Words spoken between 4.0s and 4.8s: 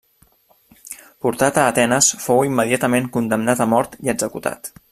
i executat.